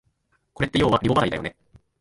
[0.55, 1.55] これってようはリボ払いだよね